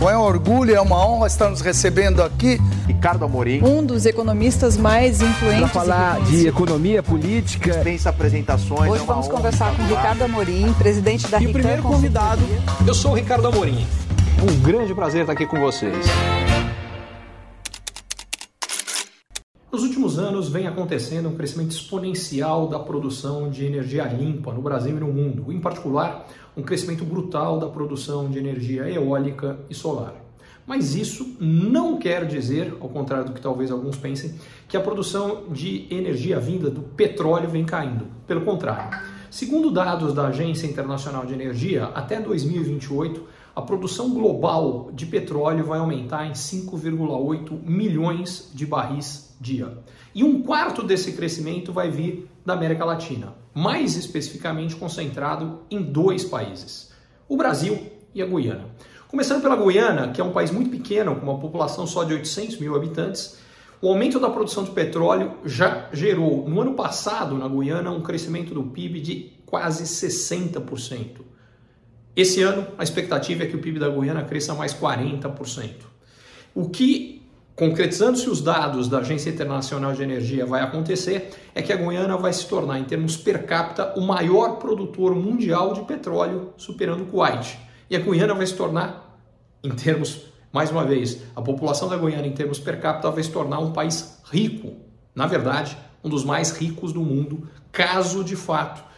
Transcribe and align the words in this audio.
Bom, 0.00 0.08
é 0.08 0.16
um 0.16 0.22
orgulho, 0.22 0.74
é 0.74 0.80
uma 0.80 1.06
honra 1.06 1.26
estar 1.26 1.50
nos 1.50 1.60
recebendo 1.60 2.22
aqui. 2.22 2.58
Ricardo 2.86 3.22
Amorim. 3.22 3.62
Um 3.62 3.84
dos 3.84 4.06
economistas 4.06 4.74
mais 4.78 5.20
influentes. 5.20 5.60
Para 5.60 5.68
falar 5.68 6.20
de 6.22 6.48
economia 6.48 7.02
política. 7.02 7.70
Dispensa 7.70 8.08
apresentações. 8.08 8.90
Hoje 8.90 9.02
é 9.02 9.06
vamos 9.06 9.28
conversar 9.28 9.76
com 9.76 9.82
Ricardo 9.82 10.24
Amorim, 10.24 10.72
presidente 10.72 11.28
da 11.28 11.38
E 11.38 11.48
o 11.48 11.52
primeiro 11.52 11.82
convidado, 11.82 12.40
eu 12.86 12.94
sou 12.94 13.10
o 13.10 13.14
Ricardo 13.14 13.46
Amorim. 13.48 13.86
Um 14.42 14.62
grande 14.62 14.94
prazer 14.94 15.20
estar 15.20 15.34
aqui 15.34 15.44
com 15.44 15.60
vocês. 15.60 16.06
Nos 19.72 19.84
últimos 19.84 20.18
anos 20.18 20.48
vem 20.48 20.66
acontecendo 20.66 21.28
um 21.28 21.36
crescimento 21.36 21.70
exponencial 21.70 22.66
da 22.66 22.76
produção 22.80 23.48
de 23.48 23.64
energia 23.64 24.02
limpa 24.02 24.52
no 24.52 24.60
Brasil 24.60 24.96
e 24.96 25.00
no 25.00 25.06
mundo, 25.06 25.52
em 25.52 25.60
particular, 25.60 26.26
um 26.56 26.62
crescimento 26.62 27.04
brutal 27.04 27.56
da 27.56 27.68
produção 27.68 28.28
de 28.28 28.36
energia 28.36 28.90
eólica 28.90 29.60
e 29.70 29.74
solar. 29.74 30.16
Mas 30.66 30.96
isso 30.96 31.36
não 31.38 31.98
quer 31.98 32.26
dizer, 32.26 32.76
ao 32.80 32.88
contrário 32.88 33.26
do 33.26 33.32
que 33.32 33.40
talvez 33.40 33.70
alguns 33.70 33.96
pensem, 33.96 34.34
que 34.66 34.76
a 34.76 34.80
produção 34.80 35.44
de 35.52 35.86
energia 35.88 36.40
vinda 36.40 36.68
do 36.68 36.82
petróleo 36.82 37.48
vem 37.48 37.64
caindo. 37.64 38.06
Pelo 38.26 38.40
contrário. 38.40 38.98
Segundo 39.30 39.70
dados 39.70 40.12
da 40.12 40.26
Agência 40.26 40.66
Internacional 40.66 41.24
de 41.24 41.32
Energia, 41.32 41.84
até 41.94 42.20
2028, 42.20 43.22
a 43.60 43.62
produção 43.62 44.08
global 44.14 44.90
de 44.94 45.04
petróleo 45.04 45.66
vai 45.66 45.78
aumentar 45.78 46.26
em 46.26 46.32
5,8 46.32 47.62
milhões 47.62 48.50
de 48.54 48.64
barris 48.64 49.36
dia. 49.38 49.78
E 50.14 50.24
um 50.24 50.42
quarto 50.42 50.82
desse 50.82 51.12
crescimento 51.12 51.70
vai 51.70 51.90
vir 51.90 52.26
da 52.44 52.54
América 52.54 52.86
Latina, 52.86 53.34
mais 53.54 53.96
especificamente 53.96 54.74
concentrado 54.74 55.60
em 55.70 55.82
dois 55.82 56.24
países: 56.24 56.90
o 57.28 57.36
Brasil 57.36 57.78
e 58.14 58.22
a 58.22 58.26
Guiana. 58.26 58.64
Começando 59.08 59.42
pela 59.42 59.56
Guiana, 59.56 60.08
que 60.08 60.22
é 60.22 60.24
um 60.24 60.32
país 60.32 60.50
muito 60.50 60.70
pequeno, 60.70 61.14
com 61.16 61.22
uma 61.22 61.38
população 61.38 61.86
só 61.86 62.02
de 62.02 62.14
800 62.14 62.58
mil 62.58 62.74
habitantes, 62.74 63.36
o 63.82 63.88
aumento 63.88 64.18
da 64.18 64.30
produção 64.30 64.64
de 64.64 64.70
petróleo 64.70 65.34
já 65.44 65.90
gerou, 65.92 66.48
no 66.48 66.62
ano 66.62 66.72
passado, 66.72 67.36
na 67.36 67.46
Guiana, 67.46 67.90
um 67.90 68.00
crescimento 68.00 68.54
do 68.54 68.62
PIB 68.62 69.00
de 69.00 69.32
quase 69.44 69.84
60%. 69.84 71.30
Esse 72.16 72.42
ano, 72.42 72.66
a 72.76 72.82
expectativa 72.82 73.44
é 73.44 73.46
que 73.46 73.54
o 73.54 73.60
PIB 73.60 73.78
da 73.78 73.88
Guiana 73.88 74.24
cresça 74.24 74.54
mais 74.54 74.74
40%. 74.74 75.70
O 76.54 76.68
que, 76.68 77.22
concretizando-se 77.54 78.28
os 78.28 78.40
dados 78.40 78.88
da 78.88 78.98
Agência 78.98 79.30
Internacional 79.30 79.92
de 79.92 80.02
Energia, 80.02 80.44
vai 80.44 80.60
acontecer 80.60 81.30
é 81.54 81.62
que 81.62 81.72
a 81.72 81.76
Guiana 81.76 82.16
vai 82.16 82.32
se 82.32 82.46
tornar, 82.46 82.80
em 82.80 82.84
termos 82.84 83.16
per 83.16 83.46
capita, 83.46 83.94
o 83.96 84.00
maior 84.00 84.56
produtor 84.56 85.14
mundial 85.14 85.72
de 85.72 85.82
petróleo, 85.82 86.52
superando 86.56 87.04
o 87.04 87.06
Kuwait. 87.06 87.58
E 87.88 87.94
a 87.94 88.00
Guiana 88.00 88.34
vai 88.34 88.46
se 88.46 88.54
tornar, 88.54 89.20
em 89.62 89.70
termos, 89.70 90.26
mais 90.52 90.70
uma 90.70 90.84
vez, 90.84 91.22
a 91.36 91.40
população 91.40 91.88
da 91.88 91.96
Guiana, 91.96 92.26
em 92.26 92.32
termos 92.32 92.58
per 92.58 92.80
capita, 92.80 93.10
vai 93.10 93.22
se 93.22 93.30
tornar 93.30 93.60
um 93.60 93.72
país 93.72 94.20
rico. 94.24 94.74
Na 95.14 95.28
verdade, 95.28 95.78
um 96.02 96.08
dos 96.08 96.24
mais 96.24 96.50
ricos 96.50 96.92
do 96.92 97.02
mundo, 97.02 97.48
caso 97.70 98.24
de 98.24 98.34
fato 98.34 98.89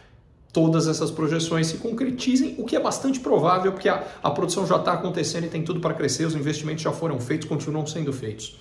todas 0.53 0.87
essas 0.87 1.09
projeções 1.09 1.65
se 1.65 1.77
concretizem, 1.77 2.53
o 2.59 2.63
que 2.63 2.75
é 2.75 2.79
bastante 2.79 3.19
provável, 3.19 3.71
porque 3.71 3.89
a, 3.89 4.03
a 4.21 4.29
produção 4.29 4.67
já 4.67 4.77
está 4.77 4.93
acontecendo 4.93 5.45
e 5.45 5.49
tem 5.49 5.63
tudo 5.63 5.79
para 5.79 5.95
crescer, 5.95 6.25
os 6.25 6.35
investimentos 6.35 6.83
já 6.83 6.91
foram 6.91 7.19
feitos, 7.19 7.49
continuam 7.49 7.87
sendo 7.87 8.13
feitos. 8.13 8.55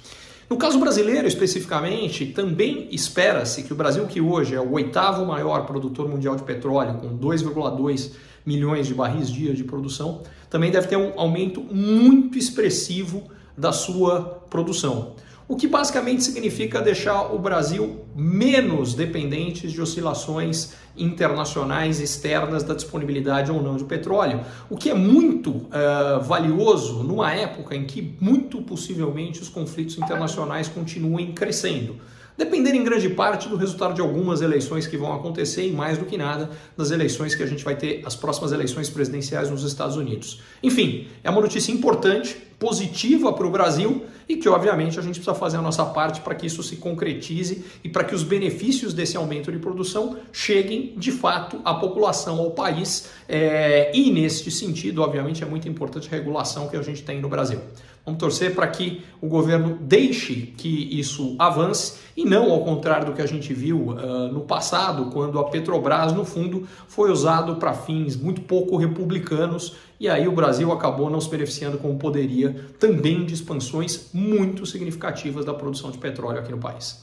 No 0.49 0.57
caso 0.57 0.79
brasileiro, 0.79 1.29
especificamente, 1.29 2.27
também 2.27 2.89
espera-se 2.91 3.63
que 3.63 3.73
o 3.73 3.77
Brasil, 3.77 4.07
que 4.07 4.21
hoje 4.21 4.55
é 4.55 4.61
o 4.61 4.73
oitavo 4.73 5.25
maior 5.27 5.67
produtor 5.67 6.09
mundial 6.09 6.35
de 6.35 6.43
petróleo, 6.43 6.95
com 6.95 7.17
2,2 7.17 8.13
milhões 8.45 8.87
de 8.87 8.95
barris 8.95 9.31
dia 9.31 9.55
de 9.55 9.63
produção, 9.63 10.23
também 10.49 10.71
deve 10.71 10.89
ter 10.89 10.97
um 10.97 11.13
aumento 11.19 11.61
muito 11.63 12.39
expressivo 12.39 13.25
da 13.57 13.71
sua 13.71 14.43
produção 14.49 15.15
o 15.53 15.57
que 15.57 15.69
basicamente 15.69 16.25
significa 16.25 16.81
deixar 16.81 17.25
o 17.35 17.39
Brasil 17.39 18.07
menos 18.17 18.95
dependente 18.95 19.69
de 19.69 19.83
oscilações 19.83 20.73
internacionais 20.97 22.01
externas 22.01 22.63
da 22.63 22.73
disponibilidade 22.73 23.53
ou 23.53 23.63
não 23.63 23.77
de 23.77 23.85
petróleo, 23.85 24.41
o 24.71 24.79
que 24.79 24.89
é 24.89 24.95
muito 24.95 25.51
uh, 25.51 26.23
valioso 26.23 27.03
numa 27.03 27.35
época 27.35 27.77
em 27.77 27.85
que 27.85 28.17
muito 28.19 28.63
possivelmente 28.63 29.43
os 29.43 29.51
conflitos 29.51 29.99
internacionais 29.99 30.69
continuem 30.69 31.33
crescendo 31.33 31.97
depender 32.37 32.75
em 32.75 32.83
grande 32.83 33.11
parte 33.11 33.49
do 33.49 33.57
resultado 33.57 33.95
de 33.95 34.01
algumas 34.01 34.41
eleições 34.41 34.87
que 34.87 34.97
vão 34.97 35.13
acontecer 35.13 35.67
e 35.67 35.73
mais 35.73 35.99
do 35.99 36.05
que 36.05 36.17
nada 36.17 36.51
das 36.77 36.91
eleições 36.91 37.35
que 37.35 37.43
a 37.43 37.47
gente 37.47 37.65
vai 37.65 37.77
ter, 37.77 38.03
as 38.05 38.17
próximas 38.17 38.53
eleições 38.53 38.89
presidenciais 38.89 39.51
nos 39.51 39.63
Estados 39.63 39.97
Unidos. 39.97 40.41
Enfim, 40.63 41.09
é 41.23 41.31
uma 41.31 41.41
notícia 41.41 41.73
importante, 41.73 42.37
positiva 42.63 43.33
para 43.33 43.45
o 43.45 43.51
Brasil 43.51 44.05
e 44.29 44.37
que 44.37 44.49
obviamente 44.49 44.97
a 44.97 45.03
gente 45.03 45.17
precisa 45.17 45.35
fazer 45.35 45.57
a 45.57 45.61
nossa 45.61 45.85
parte 45.85 46.21
para 46.21 46.33
que 46.33 46.47
isso 46.47 46.63
se 46.63 46.77
concretize 46.77 47.65
e 47.83 47.89
para 47.89 48.05
que 48.05 48.15
os 48.15 48.23
benefícios 48.23 48.95
desse 48.95 49.17
aumento 49.17 49.51
de 49.51 49.59
produção 49.59 50.17
cheguem 50.31 50.95
de 50.97 51.11
fato 51.11 51.61
à 51.65 51.75
população, 51.75 52.39
ao 52.39 52.53
país 52.53 53.11
é, 53.29 53.91
e 53.93 54.13
neste 54.13 54.49
sentido, 54.49 55.03
obviamente, 55.03 55.43
é 55.43 55.47
muito 55.47 55.69
importante 55.69 56.07
a 56.07 56.17
regulação 56.17 56.69
que 56.69 56.77
a 56.77 56.83
gente 56.83 57.03
tem 57.03 57.21
no 57.21 57.29
Brasil. 57.29 57.59
Vamos 58.05 58.19
torcer 58.19 58.53
para 58.53 58.67
que 58.67 59.03
o 59.21 59.29
governo 59.29 59.79
deixe 59.81 60.35
que 60.57 60.99
isso 60.99 61.37
avance 61.39 62.01
e 62.17 62.25
não 62.25 62.51
ao 62.51 62.65
contrário 62.65 63.07
do 63.07 63.13
que 63.13 63.23
a 63.23 63.27
gente 63.27 63.55
viu 63.55 63.91
uh, 63.91 64.29
no 64.33 64.41
passado, 64.41 65.07
quando 65.13 65.39
a 65.39 65.45
Petrobras, 65.45 66.13
no 66.13 66.25
fundo, 66.25 66.67
foi 66.89 67.13
usado 67.13 67.57
para 67.57 67.73
fins 67.75 68.17
muito 68.17 68.41
pouco 68.41 68.77
republicanos 68.77 69.77
e 70.01 70.09
aí 70.09 70.27
o 70.27 70.33
Brasil 70.33 70.73
acabou 70.73 71.09
não 71.09 71.21
se 71.21 71.31
beneficiando 71.31 71.79
como 71.79 71.97
poderia 71.97 72.52
também 72.79 73.25
de 73.25 73.35
expansões 73.35 74.09
muito 74.13 74.67
significativas 74.67 75.45
da 75.45 75.55
produção 75.55 75.91
de 75.91 75.99
petróleo 75.99 76.39
aqui 76.39 76.51
no 76.51 76.59
país. 76.59 77.01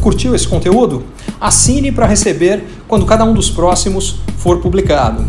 Curtiu 0.00 0.34
esse 0.34 0.46
conteúdo? 0.46 1.04
Assine 1.40 1.90
para 1.90 2.06
receber 2.06 2.64
quando 2.86 3.04
cada 3.04 3.24
um 3.24 3.34
dos 3.34 3.50
próximos 3.50 4.20
for 4.38 4.60
publicado. 4.60 5.26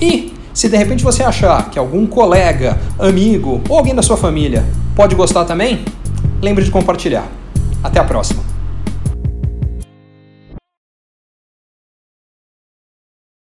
E 0.00 0.34
se 0.52 0.68
de 0.68 0.76
repente 0.76 1.04
você 1.04 1.22
achar 1.22 1.70
que 1.70 1.78
algum 1.78 2.06
colega, 2.06 2.78
amigo 2.98 3.62
ou 3.68 3.76
alguém 3.76 3.94
da 3.94 4.02
sua 4.02 4.16
família 4.16 4.64
pode 4.94 5.14
gostar 5.14 5.44
também, 5.44 5.84
lembre 6.42 6.64
de 6.64 6.70
compartilhar. 6.70 7.30
Até 7.82 8.00
a 8.00 8.04
próxima! 8.04 8.45